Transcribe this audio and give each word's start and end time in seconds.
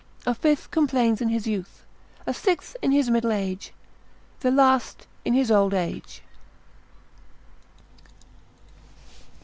A 0.25 0.33
fifth 0.33 0.71
complains 0.71 1.21
in 1.21 1.29
his 1.29 1.45
youth, 1.45 1.83
a 2.25 2.33
sixth 2.33 2.75
in 2.81 2.91
his 2.91 3.11
middle 3.11 3.31
age, 3.31 3.71
the 4.39 4.49
last 4.49 5.05
in 5.25 5.35
his 5.35 5.51
old 5.51 5.75
age. 5.75 6.23